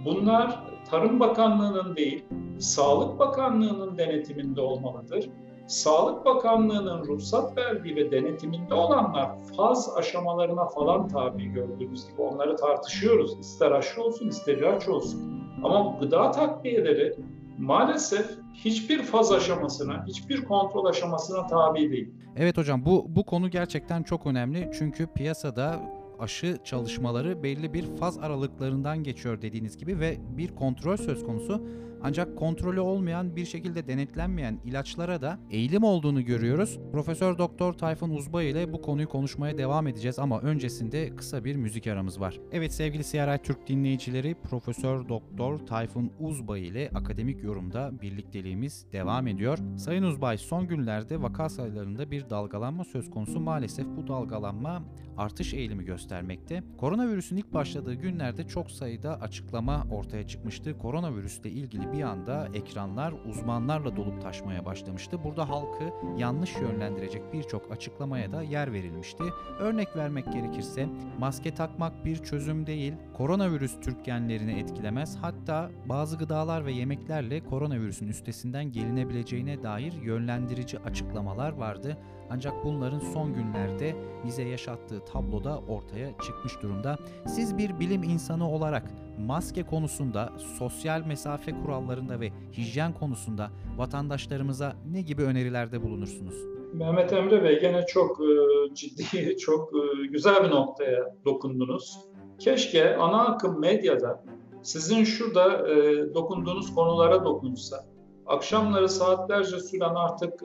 bunlar 0.05 0.68
Tarım 0.91 1.21
Bakanlığı'nın 1.21 1.97
değil, 1.97 2.25
Sağlık 2.59 3.19
Bakanlığı'nın 3.19 3.99
denetiminde 3.99 4.61
olmalıdır. 4.61 5.31
Sağlık 5.67 6.25
Bakanlığı'nın 6.25 7.05
ruhsat 7.05 7.57
verdiği 7.57 7.97
ve 7.97 8.11
denetiminde 8.11 8.75
olanlar 8.75 9.31
faz 9.57 9.97
aşamalarına 9.97 10.69
falan 10.69 11.09
tabi 11.09 11.45
gördüğümüz 11.45 12.09
gibi 12.11 12.23
onları 12.23 12.57
tartışıyoruz. 12.57 13.39
İster 13.41 13.71
aşı 13.71 14.03
olsun 14.03 14.29
ister 14.29 14.57
ilaç 14.57 14.89
olsun. 14.89 15.43
Ama 15.65 15.97
gıda 16.01 16.31
takviyeleri 16.31 17.17
maalesef 17.59 18.31
hiçbir 18.55 19.03
faz 19.03 19.33
aşamasına, 19.33 20.05
hiçbir 20.07 20.45
kontrol 20.45 20.85
aşamasına 20.85 21.47
tabi 21.47 21.91
değil. 21.91 22.15
Evet 22.37 22.57
hocam 22.59 22.85
bu 22.85 23.05
bu 23.09 23.25
konu 23.25 23.51
gerçekten 23.51 24.03
çok 24.03 24.27
önemli. 24.27 24.71
Çünkü 24.79 25.07
piyasada 25.07 25.81
aşı 26.19 26.59
çalışmaları 26.65 27.43
belli 27.43 27.75
bir 27.75 27.97
faz 27.97 28.19
aralıklarından 28.19 29.03
geçiyor 29.03 29.43
dediğiniz 29.43 29.77
gibi 29.77 30.01
ve 30.01 30.19
bir 30.37 30.55
kontrol 30.55 30.97
söz 30.97 31.25
konusu. 31.25 31.63
Ancak 32.03 32.37
kontrolü 32.37 32.81
olmayan 32.81 33.37
bir 33.37 33.45
şekilde 33.45 33.87
denetlenmeyen 33.89 34.61
ilaçlara 34.65 35.23
da 35.23 35.39
eğilim 35.51 35.83
olduğunu 35.83 36.25
görüyoruz. 36.25 36.79
Profesör 36.93 37.39
Doktor 37.39 37.73
Tayfun 37.73 38.11
Uzbay 38.11 38.51
ile 38.51 38.73
bu 38.73 38.83
konuyu 38.83 39.09
konuşmaya 39.09 39.59
devam 39.59 39.87
edeceğiz 39.87 40.19
ama 40.19 40.41
öncesinde 40.41 41.17
kısa 41.17 41.45
bir 41.45 41.57
müzik 41.57 41.87
aramız 41.87 42.21
var. 42.21 42.41
Evet 42.53 42.73
sevgili 42.73 43.05
CRI 43.05 43.43
Türk 43.43 43.69
dinleyicileri 43.69 44.35
Profesör 44.35 45.09
Doktor 45.09 45.59
Tayfun 45.59 46.13
Uzbay 46.21 46.69
ile 46.69 46.91
akademik 46.95 47.43
yorumda 47.45 48.01
birlikteliğimiz 48.03 48.87
devam 48.93 49.27
ediyor. 49.27 49.59
Sayın 49.77 50.03
Uzbay 50.03 50.39
son 50.39 50.69
günlerde 50.69 51.23
vaka 51.23 51.49
sayılarında 51.49 52.11
bir 52.11 52.31
dalgalanma 52.31 52.85
söz 52.85 53.11
konusu. 53.11 53.41
Maalesef 53.41 53.87
bu 53.87 54.09
dalgalanma 54.09 54.83
artış 55.17 55.55
eğilimi 55.55 55.85
göstermekte. 55.85 56.63
Koronavirüsün 56.79 57.37
ilk 57.37 57.55
başladığı 57.55 57.95
günlerde 57.95 58.47
çok 58.47 58.71
sayıda 58.71 59.21
açıklama 59.21 59.87
ortaya 59.91 60.27
çıkmıştı. 60.27 60.79
Koronavirüsle 60.79 61.51
ilgili 61.51 61.88
bir 61.93 62.03
anda 62.03 62.49
ekranlar 62.55 63.15
uzmanlarla 63.29 63.97
dolup 63.97 64.23
taşmaya 64.23 64.65
başlamıştı. 64.65 65.25
Burada 65.25 65.49
halkı 65.49 65.85
yanlış 66.17 66.57
yönlendirecek 66.57 67.33
birçok 67.33 67.73
açıklamaya 67.73 68.33
da 68.33 68.43
yer 68.43 68.73
verilmişti. 68.73 69.25
Örnek 69.59 69.97
vermek 69.97 70.33
gerekirse 70.33 70.89
maske 71.19 71.55
takmak 71.55 72.05
bir 72.05 72.17
çözüm 72.17 72.67
değil, 72.67 72.95
koronavirüs 73.15 73.81
Türk 73.81 74.05
genlerini 74.05 74.53
etkilemez. 74.53 75.17
Hatta 75.21 75.71
bazı 75.87 76.19
gıdalar 76.19 76.67
ve 76.67 76.73
yemeklerle 76.73 77.45
koronavirüsün 77.45 78.09
üstesinden 78.09 78.73
gelinebileceğine 78.73 79.63
dair 79.63 79.93
yönlendirici 79.93 80.79
açıklamalar 80.79 81.53
vardı. 81.53 81.99
Ancak 82.31 82.65
bunların 82.65 82.99
son 82.99 83.35
günlerde 83.35 83.97
bize 84.27 84.43
yaşattığı 84.43 85.05
tabloda 85.05 85.59
ortaya 85.69 86.09
çıkmış 86.27 86.63
durumda. 86.63 86.99
Siz 87.27 87.59
bir 87.59 87.81
bilim 87.81 88.03
insanı 88.03 88.51
olarak 88.51 88.83
maske 89.19 89.63
konusunda, 89.63 90.33
sosyal 90.59 91.07
mesafe 91.07 91.53
kurallarında 91.65 92.21
ve 92.21 92.33
hijyen 92.53 92.93
konusunda 92.93 93.51
vatandaşlarımıza 93.77 94.77
ne 94.93 95.01
gibi 95.03 95.23
önerilerde 95.23 95.83
bulunursunuz? 95.83 96.35
Mehmet 96.73 97.13
Emre 97.13 97.43
Bey 97.45 97.61
gene 97.61 97.87
çok 97.87 98.21
e, 98.21 98.75
ciddi, 98.75 99.37
çok 99.39 99.71
e, 99.75 100.07
güzel 100.07 100.45
bir 100.45 100.51
noktaya 100.51 101.15
dokundunuz. 101.25 101.99
Keşke 102.39 102.97
ana 102.97 103.25
akım 103.25 103.61
medyada 103.61 104.25
sizin 104.63 105.05
şurada 105.05 105.69
e, 105.69 105.75
dokunduğunuz 106.15 106.75
konulara 106.75 107.25
dokunsa. 107.25 107.85
Akşamları 108.27 108.89
saatlerce 108.89 109.61
süren 109.61 109.95
artık 109.95 110.43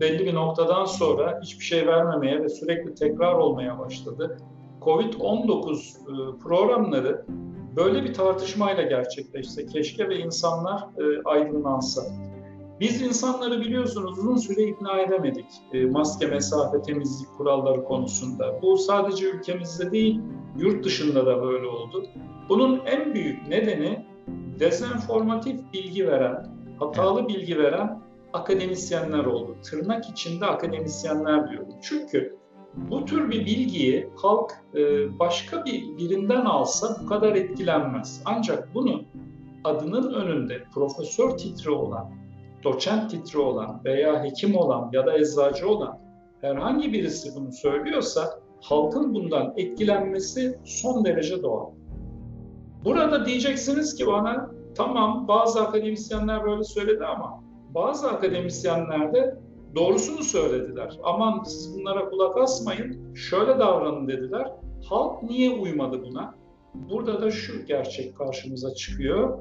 belli 0.00 0.26
bir 0.26 0.34
noktadan 0.34 0.84
sonra 0.84 1.40
hiçbir 1.42 1.64
şey 1.64 1.86
vermemeye 1.86 2.42
ve 2.42 2.48
sürekli 2.48 2.94
tekrar 2.94 3.34
olmaya 3.34 3.78
başladı. 3.78 4.36
Covid-19 4.80 6.34
e, 6.34 6.38
programları 6.38 7.26
böyle 7.76 8.04
bir 8.04 8.14
tartışmayla 8.14 8.82
gerçekleşse 8.82 9.66
keşke 9.66 10.08
ve 10.08 10.18
insanlar 10.18 10.80
e, 10.80 11.22
aydınlansa. 11.24 12.02
Biz 12.80 13.02
insanları 13.02 13.60
biliyorsunuz 13.60 14.18
uzun 14.18 14.36
süre 14.36 14.62
ikna 14.62 15.00
edemedik 15.00 15.46
e, 15.72 15.86
maske, 15.86 16.26
mesafe, 16.26 16.82
temizlik 16.82 17.28
kuralları 17.36 17.84
konusunda. 17.84 18.62
Bu 18.62 18.78
sadece 18.78 19.30
ülkemizde 19.30 19.92
değil, 19.92 20.20
yurt 20.58 20.84
dışında 20.84 21.26
da 21.26 21.42
böyle 21.42 21.66
oldu. 21.66 22.06
Bunun 22.48 22.80
en 22.86 23.14
büyük 23.14 23.48
nedeni 23.48 24.06
dezenformatif 24.60 25.60
bilgi 25.72 26.06
veren, 26.06 26.46
hatalı 26.78 27.28
bilgi 27.28 27.58
veren 27.58 28.03
akademisyenler 28.34 29.24
oldu. 29.24 29.56
Tırnak 29.62 30.10
içinde 30.10 30.46
akademisyenler 30.46 31.50
diyorum. 31.50 31.68
Çünkü 31.82 32.36
bu 32.76 33.04
tür 33.04 33.30
bir 33.30 33.46
bilgiyi 33.46 34.08
halk 34.16 34.52
e, 34.74 34.80
başka 35.18 35.64
bir 35.64 35.98
birinden 35.98 36.44
alsa 36.44 36.96
bu 37.02 37.06
kadar 37.06 37.34
etkilenmez. 37.34 38.22
Ancak 38.24 38.74
bunu 38.74 39.02
adının 39.64 40.14
önünde 40.14 40.64
profesör 40.74 41.30
titri 41.30 41.70
olan, 41.70 42.10
doçent 42.64 43.10
titri 43.10 43.38
olan 43.38 43.80
veya 43.84 44.24
hekim 44.24 44.56
olan 44.56 44.90
ya 44.92 45.06
da 45.06 45.18
eczacı 45.18 45.68
olan 45.68 45.98
herhangi 46.40 46.92
birisi 46.92 47.28
bunu 47.36 47.52
söylüyorsa 47.52 48.40
halkın 48.60 49.14
bundan 49.14 49.54
etkilenmesi 49.56 50.58
son 50.64 51.04
derece 51.04 51.42
doğal. 51.42 51.70
Burada 52.84 53.26
diyeceksiniz 53.26 53.94
ki 53.94 54.06
bana 54.06 54.50
tamam 54.74 55.28
bazı 55.28 55.60
akademisyenler 55.60 56.44
böyle 56.44 56.64
söyledi 56.64 57.06
ama 57.06 57.43
bazı 57.74 58.10
akademisyenler 58.10 59.14
de 59.14 59.38
doğrusunu 59.74 60.22
söylediler. 60.22 60.98
Aman 61.04 61.42
siz 61.42 61.74
bunlara 61.74 62.10
kulak 62.10 62.36
asmayın, 62.36 63.14
şöyle 63.14 63.58
davranın 63.58 64.08
dediler. 64.08 64.52
Halk 64.88 65.22
niye 65.22 65.50
uymadı 65.50 66.02
buna? 66.02 66.34
Burada 66.74 67.22
da 67.22 67.30
şu 67.30 67.66
gerçek 67.66 68.16
karşımıza 68.16 68.74
çıkıyor. 68.74 69.38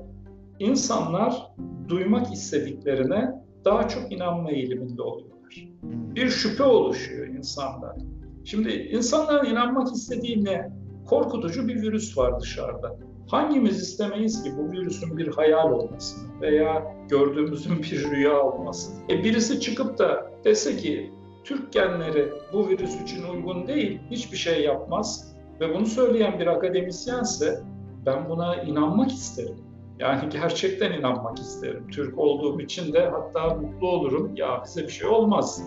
İnsanlar 0.59 1.51
duymak 1.87 2.33
istediklerine 2.33 3.31
daha 3.65 3.87
çok 3.87 4.11
inanma 4.11 4.51
eğiliminde 4.51 5.01
oluyorlar. 5.01 5.67
Bir 6.15 6.29
şüphe 6.29 6.63
oluşuyor 6.63 7.27
insanda. 7.27 7.95
Şimdi 8.43 8.69
insanların 8.69 9.45
inanmak 9.45 9.95
istediği 9.95 10.45
ne? 10.45 10.71
Korkutucu 11.05 11.67
bir 11.67 11.81
virüs 11.81 12.17
var 12.17 12.39
dışarıda. 12.39 12.97
Hangimiz 13.33 13.81
istemeyiz 13.81 14.43
ki 14.43 14.53
bu 14.57 14.71
virüsün 14.71 15.17
bir 15.17 15.27
hayal 15.27 15.71
olmasını 15.71 16.41
veya 16.41 16.95
gördüğümüzün 17.09 17.77
bir 17.77 18.09
rüya 18.11 18.41
olmasını? 18.41 18.95
E 19.09 19.23
birisi 19.23 19.59
çıkıp 19.59 19.97
da 19.97 20.31
dese 20.43 20.77
ki 20.77 21.11
Türk 21.43 21.73
genleri 21.73 22.29
bu 22.53 22.69
virüs 22.69 23.01
için 23.01 23.23
uygun 23.23 23.67
değil, 23.67 23.99
hiçbir 24.11 24.37
şey 24.37 24.63
yapmaz 24.63 25.35
ve 25.59 25.75
bunu 25.75 25.85
söyleyen 25.85 26.39
bir 26.39 26.47
akademisyense 26.47 27.63
ben 28.05 28.29
buna 28.29 28.55
inanmak 28.55 29.11
isterim. 29.11 29.57
Yani 29.99 30.29
gerçekten 30.29 30.91
inanmak 30.91 31.39
isterim. 31.39 31.87
Türk 31.91 32.17
olduğum 32.17 32.61
için 32.61 32.93
de 32.93 33.09
hatta 33.09 33.55
mutlu 33.55 33.87
olurum. 33.87 34.31
Ya 34.35 34.61
bize 34.65 34.83
bir 34.83 34.91
şey 34.91 35.07
olmaz, 35.07 35.63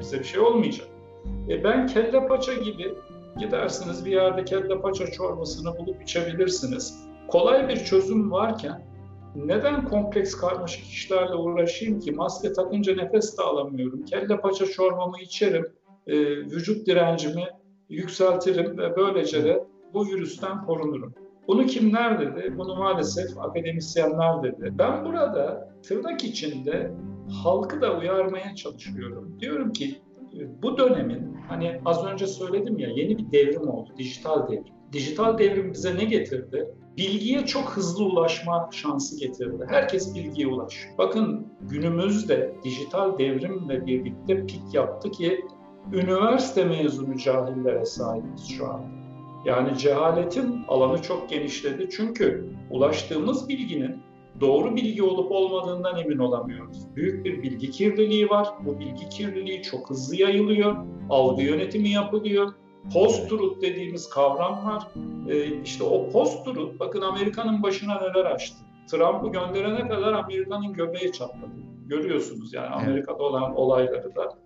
bize 0.00 0.18
bir 0.18 0.24
şey 0.24 0.40
olmayacak. 0.40 0.88
E 1.48 1.64
ben 1.64 1.86
kelle 1.86 2.28
paça 2.28 2.54
gibi 2.54 2.94
gidersiniz 3.38 4.04
bir 4.04 4.10
yerde 4.10 4.44
kelle 4.44 4.80
paça 4.80 5.06
çorbasını 5.06 5.78
bulup 5.78 6.02
içebilirsiniz. 6.02 7.08
Kolay 7.28 7.68
bir 7.68 7.76
çözüm 7.76 8.30
varken 8.30 8.88
neden 9.34 9.84
kompleks 9.84 10.34
karmaşık 10.34 10.84
işlerle 10.84 11.34
uğraşayım 11.34 12.00
ki? 12.00 12.12
Maske 12.12 12.52
takınca 12.52 12.94
nefes 12.94 13.38
de 13.38 13.42
alamıyorum. 13.42 14.04
Kelle 14.04 14.40
paça 14.40 14.66
çorbamı 14.66 15.20
içerim, 15.20 15.66
e, 16.06 16.16
vücut 16.28 16.86
direncimi 16.86 17.46
yükseltirim 17.88 18.78
ve 18.78 18.96
böylece 18.96 19.44
de 19.44 19.64
bu 19.94 20.06
virüsten 20.06 20.64
korunurum. 20.66 21.14
Bunu 21.48 21.66
kimler 21.66 22.20
dedi? 22.20 22.54
Bunu 22.58 22.76
maalesef 22.76 23.38
akademisyenler 23.38 24.42
dedi. 24.42 24.72
Ben 24.78 25.04
burada 25.04 25.70
tırnak 25.82 26.24
içinde 26.24 26.92
halkı 27.42 27.80
da 27.80 27.98
uyarmaya 27.98 28.54
çalışıyorum. 28.54 29.36
Diyorum 29.40 29.72
ki 29.72 30.00
bu 30.62 30.78
dönemin 30.78 31.36
hani 31.48 31.80
az 31.84 32.04
önce 32.04 32.26
söyledim 32.26 32.78
ya 32.78 32.88
yeni 32.88 33.18
bir 33.18 33.32
devrim 33.32 33.68
oldu, 33.68 33.90
dijital 33.98 34.48
devrim. 34.48 34.64
Dijital 34.92 35.38
devrim 35.38 35.72
bize 35.72 35.96
ne 35.96 36.04
getirdi? 36.04 36.74
Bilgiye 36.96 37.46
çok 37.46 37.70
hızlı 37.70 38.04
ulaşma 38.04 38.70
şansı 38.72 39.20
getirdi. 39.20 39.64
Herkes 39.68 40.14
bilgiye 40.14 40.46
ulaşıyor. 40.46 40.98
Bakın 40.98 41.46
günümüzde 41.60 42.54
dijital 42.64 43.18
devrimle 43.18 43.86
birlikte 43.86 44.46
pik 44.46 44.74
yaptı 44.74 45.10
ki 45.10 45.44
üniversite 45.92 46.64
mezunu 46.64 47.16
cahillere 47.16 47.84
sahibiz 47.84 48.48
şu 48.48 48.68
anda. 48.68 48.98
Yani 49.44 49.78
cehaletin 49.78 50.64
alanı 50.68 51.02
çok 51.02 51.28
genişledi 51.28 51.88
çünkü 51.90 52.48
ulaştığımız 52.70 53.48
bilginin 53.48 53.96
doğru 54.40 54.76
bilgi 54.76 55.02
olup 55.02 55.32
olmadığından 55.32 55.98
emin 55.98 56.18
olamıyoruz. 56.18 56.96
Büyük 56.96 57.24
bir 57.24 57.42
bilgi 57.42 57.70
kirliliği 57.70 58.30
var. 58.30 58.48
Bu 58.66 58.78
bilgi 58.78 59.08
kirliliği 59.08 59.62
çok 59.62 59.90
hızlı 59.90 60.16
yayılıyor. 60.16 60.76
Algı 61.10 61.42
yönetimi 61.42 61.88
yapılıyor. 61.88 62.52
Post-truth 62.92 63.60
dediğimiz 63.62 64.08
kavram 64.08 64.66
var. 64.66 64.88
Ee, 65.28 65.62
işte 65.62 65.84
o 65.84 66.10
post-truth, 66.10 66.80
bakın 66.80 67.00
Amerika'nın 67.00 67.62
başına 67.62 68.00
neler 68.00 68.24
açtı. 68.24 68.56
Trump'ı 68.90 69.28
gönderene 69.28 69.88
kadar 69.88 70.12
Amerika'nın 70.12 70.72
göbeği 70.72 71.12
çatladı. 71.12 71.52
Görüyorsunuz 71.86 72.54
yani 72.54 72.66
Amerika'da 72.66 73.22
olan 73.22 73.56
olayları 73.56 74.14
da. 74.16 74.38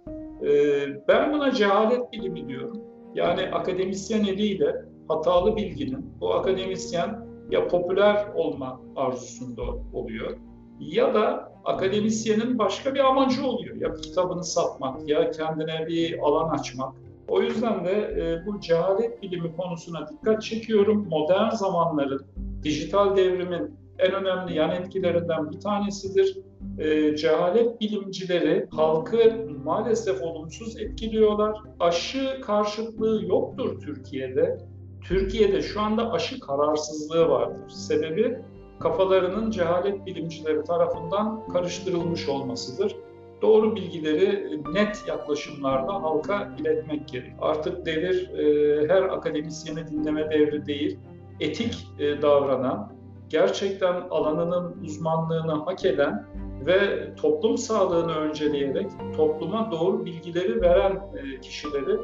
Ee, 0.46 1.08
ben 1.08 1.32
buna 1.32 1.52
cehalet 1.52 2.12
bilimi 2.12 2.48
diyorum. 2.48 2.80
Yani 3.14 3.42
akademisyen 3.42 4.24
eliyle 4.24 4.84
hatalı 5.08 5.56
bilginin, 5.56 6.14
bu 6.20 6.34
akademisyen 6.34 7.31
ya 7.52 7.68
popüler 7.68 8.26
olma 8.34 8.80
arzusunda 8.96 9.62
oluyor 9.92 10.36
ya 10.80 11.14
da 11.14 11.52
akademisyenin 11.64 12.58
başka 12.58 12.94
bir 12.94 13.00
amacı 13.00 13.46
oluyor. 13.46 13.76
Ya 13.76 13.94
kitabını 13.94 14.44
satmak 14.44 15.08
ya 15.08 15.30
kendine 15.30 15.86
bir 15.86 16.18
alan 16.18 16.50
açmak. 16.50 16.94
O 17.28 17.42
yüzden 17.42 17.84
de 17.84 17.90
e, 17.92 18.46
bu 18.46 18.60
cehalet 18.60 19.22
bilimi 19.22 19.56
konusuna 19.56 20.08
dikkat 20.08 20.42
çekiyorum. 20.42 21.08
Modern 21.08 21.50
zamanların, 21.50 22.26
dijital 22.62 23.16
devrimin 23.16 23.78
en 23.98 24.12
önemli 24.12 24.54
yan 24.54 24.70
etkilerinden 24.70 25.50
bir 25.50 25.60
tanesidir. 25.60 26.38
E, 26.78 27.16
cehalet 27.16 27.80
bilimcileri 27.80 28.66
halkı 28.70 29.46
maalesef 29.64 30.22
olumsuz 30.22 30.80
etkiliyorlar. 30.80 31.58
Aşı 31.80 32.40
karşıtlığı 32.40 33.24
yoktur 33.26 33.80
Türkiye'de. 33.80 34.58
Türkiye'de 35.04 35.62
şu 35.62 35.80
anda 35.80 36.12
aşı 36.12 36.40
kararsızlığı 36.40 37.28
vardır. 37.28 37.68
Sebebi 37.68 38.38
kafalarının 38.80 39.50
cehalet 39.50 40.06
bilimcileri 40.06 40.64
tarafından 40.64 41.48
karıştırılmış 41.48 42.28
olmasıdır. 42.28 42.96
Doğru 43.42 43.76
bilgileri 43.76 44.60
net 44.74 45.04
yaklaşımlarda 45.08 45.92
halka 45.92 46.56
iletmek 46.58 47.08
gerek. 47.08 47.32
Artık 47.40 47.86
devir 47.86 48.30
e, 48.30 48.88
her 48.88 49.02
akademisyeni 49.02 49.88
dinleme 49.88 50.30
devri 50.30 50.66
değil, 50.66 50.98
etik 51.40 51.88
e, 51.98 52.22
davranan, 52.22 52.92
gerçekten 53.28 53.94
alanının 54.10 54.76
uzmanlığını 54.84 55.52
hak 55.52 55.84
eden 55.84 56.26
ve 56.66 57.08
toplum 57.14 57.58
sağlığını 57.58 58.14
önceleyerek 58.14 58.90
topluma 59.16 59.72
doğru 59.72 60.04
bilgileri 60.04 60.62
veren 60.62 60.92
e, 60.92 61.40
kişileri 61.40 61.98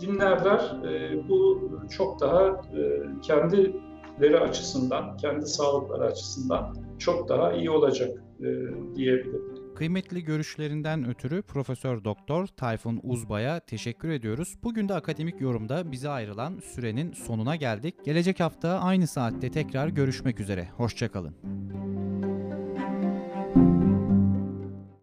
dinlerler. 0.00 0.60
E, 0.84 1.28
bu 1.28 1.70
çok 1.90 2.20
daha 2.20 2.46
e, 2.48 3.02
kendileri 3.22 4.40
açısından, 4.40 5.16
kendi 5.16 5.46
sağlıkları 5.46 6.04
açısından 6.04 6.76
çok 6.98 7.28
daha 7.28 7.52
iyi 7.52 7.70
olacak 7.70 8.22
e, 8.40 8.46
diyebilirim. 8.96 9.60
Kıymetli 9.74 10.24
görüşlerinden 10.24 11.08
ötürü 11.08 11.42
Profesör 11.42 12.04
Doktor 12.04 12.46
Tayfun 12.46 13.00
Uzbay'a 13.02 13.60
teşekkür 13.60 14.08
ediyoruz. 14.08 14.54
Bugün 14.62 14.88
de 14.88 14.94
akademik 14.94 15.40
yorumda 15.40 15.92
bize 15.92 16.08
ayrılan 16.08 16.58
sürenin 16.58 17.12
sonuna 17.12 17.56
geldik. 17.56 17.94
Gelecek 18.04 18.40
hafta 18.40 18.68
aynı 18.68 19.06
saatte 19.06 19.50
tekrar 19.50 19.88
görüşmek 19.88 20.40
üzere. 20.40 20.68
Hoşçakalın. 20.76 21.34